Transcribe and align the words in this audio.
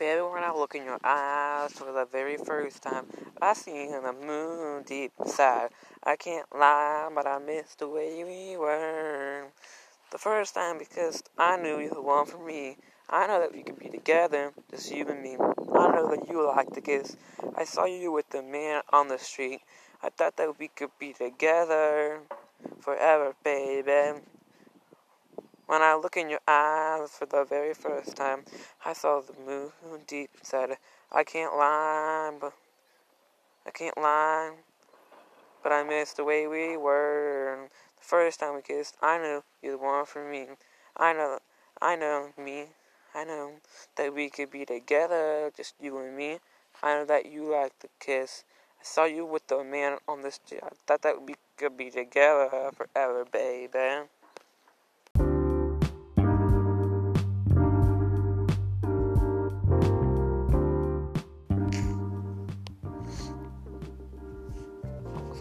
I 0.00 0.52
look 0.54 0.74
in 0.76 0.84
your 0.84 1.00
eyes 1.02 1.72
for 1.72 1.92
the 1.92 2.06
very 2.10 2.36
first 2.36 2.82
time, 2.82 3.06
I 3.42 3.54
see 3.54 3.88
in 3.88 4.02
the 4.02 4.12
moon 4.12 4.84
deep 4.84 5.12
inside. 5.18 5.70
I 6.04 6.16
can't 6.16 6.46
lie, 6.54 7.08
but 7.12 7.26
I 7.26 7.38
miss 7.38 7.74
the 7.74 7.88
way 7.88 8.22
we 8.22 8.56
were. 8.56 9.46
The 10.10 10.18
first 10.18 10.54
time 10.54 10.78
because 10.78 11.22
I 11.36 11.56
knew 11.56 11.80
you 11.80 11.90
were 11.90 12.02
one 12.02 12.26
for 12.26 12.38
me. 12.38 12.76
I 13.10 13.26
know 13.26 13.40
that 13.40 13.52
we 13.52 13.62
could 13.62 13.78
be 13.78 13.88
together, 13.88 14.52
just 14.70 14.94
you 14.94 15.06
and 15.08 15.22
me. 15.22 15.36
I 15.36 15.88
know 15.90 16.08
that 16.10 16.28
you 16.28 16.46
like 16.46 16.70
to 16.72 16.80
kiss. 16.80 17.16
I 17.56 17.64
saw 17.64 17.84
you 17.84 18.12
with 18.12 18.30
the 18.30 18.42
man 18.42 18.82
on 18.92 19.08
the 19.08 19.18
street. 19.18 19.62
I 20.02 20.10
thought 20.10 20.36
that 20.36 20.58
we 20.58 20.68
could 20.68 20.90
be 20.98 21.12
together 21.12 22.20
forever, 22.80 23.34
baby. 23.42 24.20
When 25.68 25.82
I 25.82 25.96
look 25.96 26.16
in 26.16 26.30
your 26.30 26.40
eyes 26.48 27.10
for 27.10 27.26
the 27.26 27.44
very 27.44 27.74
first 27.74 28.16
time, 28.16 28.44
I 28.86 28.94
saw 28.94 29.20
the 29.20 29.34
moon 29.38 29.70
deep 30.06 30.30
inside. 30.38 30.78
I 31.12 31.24
can't 31.24 31.54
lie, 31.54 32.32
but 32.40 32.54
I 33.66 33.70
can't 33.70 33.98
lie, 33.98 34.52
but 35.62 35.70
I 35.70 35.82
miss 35.82 36.14
the 36.14 36.24
way 36.24 36.46
we 36.46 36.78
were. 36.78 37.68
The 37.98 38.02
first 38.02 38.40
time 38.40 38.54
we 38.54 38.62
kissed, 38.62 38.96
I 39.02 39.18
knew 39.18 39.44
you 39.62 39.72
were 39.72 39.76
the 39.76 39.82
one 39.82 40.06
for 40.06 40.24
me. 40.24 40.46
I 40.96 41.12
know, 41.12 41.38
I 41.82 41.96
know 41.96 42.30
me. 42.38 42.68
I 43.14 43.24
know 43.24 43.56
that 43.96 44.14
we 44.14 44.30
could 44.30 44.50
be 44.50 44.64
together, 44.64 45.52
just 45.54 45.74
you 45.78 45.98
and 45.98 46.16
me. 46.16 46.38
I 46.82 46.94
know 46.94 47.04
that 47.04 47.26
you 47.26 47.52
like 47.52 47.78
the 47.80 47.88
kiss. 48.00 48.44
I 48.80 48.84
saw 48.84 49.04
you 49.04 49.26
with 49.26 49.46
the 49.48 49.62
man 49.62 49.98
on 50.08 50.22
the 50.22 50.30
street. 50.30 50.62
I 50.62 50.70
thought 50.86 51.02
that 51.02 51.20
we 51.20 51.34
could 51.58 51.76
be 51.76 51.90
together 51.90 52.70
forever, 52.74 53.26
baby. 53.30 54.08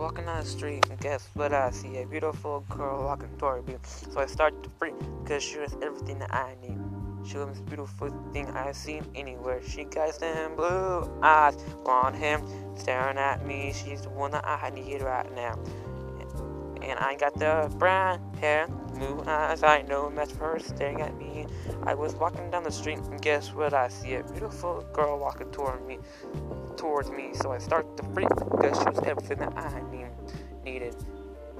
Walking 0.00 0.24
down 0.24 0.40
the 0.40 0.46
street, 0.46 0.86
and 0.88 0.98
guess 0.98 1.28
what 1.34 1.52
I 1.52 1.70
see? 1.70 1.98
A 1.98 2.06
beautiful 2.06 2.64
girl 2.70 3.04
walking 3.04 3.28
toward 3.36 3.68
me. 3.68 3.76
So 3.84 4.18
I 4.18 4.24
start 4.24 4.62
to 4.62 4.70
freak, 4.78 4.94
because 5.22 5.42
she 5.42 5.58
was 5.58 5.76
everything 5.82 6.18
that 6.20 6.34
I 6.34 6.54
need. 6.62 6.78
She 7.28 7.36
was 7.36 7.44
the 7.44 7.46
most 7.48 7.66
beautiful 7.66 8.08
thing 8.32 8.46
I've 8.48 8.76
seen 8.76 9.04
anywhere. 9.14 9.60
She 9.62 9.84
got 9.84 10.18
them 10.18 10.56
blue 10.56 11.06
eyes, 11.22 11.56
blonde 11.84 12.16
hair, 12.16 12.40
staring 12.76 13.18
at 13.18 13.46
me. 13.46 13.74
She's 13.74 14.00
the 14.00 14.08
one 14.08 14.30
that 14.30 14.46
I 14.46 14.70
need 14.70 15.02
right 15.02 15.30
now. 15.34 15.58
And 16.80 16.98
I 16.98 17.14
got 17.16 17.34
the 17.38 17.70
brown 17.76 18.20
hair, 18.40 18.68
blue 18.68 19.22
eyes. 19.26 19.62
I 19.62 19.82
know 19.82 20.10
that's 20.16 20.34
her 20.36 20.58
staring 20.60 21.02
at 21.02 21.14
me. 21.18 21.46
I 21.82 21.92
was 21.94 22.14
walking 22.14 22.50
down 22.50 22.64
the 22.64 22.72
street, 22.72 23.00
and 23.00 23.20
guess 23.20 23.52
what 23.52 23.74
I 23.74 23.88
see? 23.88 24.14
A 24.14 24.22
beautiful 24.24 24.82
girl 24.94 25.18
walking 25.18 25.50
toward 25.50 25.86
me 25.86 25.98
towards 26.80 27.10
me, 27.10 27.30
so 27.34 27.52
I 27.52 27.58
start 27.58 27.94
to 27.98 28.02
freak 28.14 28.28
because 28.50 28.78
she 28.78 28.84
was 28.84 29.00
everything 29.04 29.38
that 29.38 29.56
I 29.56 29.82
need, 29.92 30.08
needed. 30.64 30.96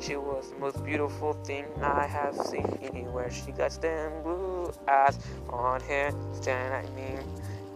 She 0.00 0.16
was 0.16 0.50
the 0.50 0.58
most 0.58 0.82
beautiful 0.82 1.34
thing 1.44 1.66
I 1.82 2.06
have 2.06 2.34
seen 2.34 2.78
anywhere. 2.80 3.30
She 3.30 3.52
got 3.52 3.70
them 3.82 4.22
blue 4.22 4.72
eyes 4.88 5.18
on 5.50 5.80
hair 5.82 6.12
staring 6.32 6.72
at 6.72 6.94
me. 6.94 7.18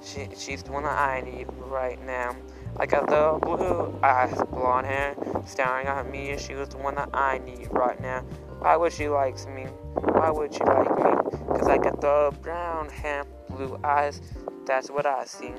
She, 0.02 0.28
she's 0.34 0.62
the 0.62 0.72
one 0.72 0.84
that 0.84 0.98
I 0.98 1.20
need 1.20 1.48
right 1.66 2.02
now. 2.06 2.34
I 2.78 2.86
got 2.86 3.08
the 3.08 3.38
blue 3.44 3.94
eyes, 4.02 4.34
blonde 4.50 4.86
hair, 4.86 5.14
staring 5.46 5.86
at 5.86 6.10
me. 6.10 6.36
She 6.38 6.54
was 6.54 6.70
the 6.70 6.78
one 6.78 6.94
that 6.94 7.10
I 7.12 7.38
need 7.38 7.68
right 7.70 8.00
now. 8.00 8.20
Why 8.60 8.76
would 8.76 8.94
she 8.94 9.08
like 9.08 9.36
me? 9.50 9.64
Why 10.14 10.30
would 10.30 10.54
she 10.54 10.64
like 10.64 10.88
me? 10.96 11.12
Cause 11.58 11.68
I 11.68 11.76
got 11.76 12.00
the 12.00 12.34
brown 12.40 12.88
hair, 12.88 13.24
blue 13.50 13.78
eyes. 13.84 14.22
That's 14.64 14.90
what 14.90 15.04
I 15.04 15.26
see. 15.26 15.52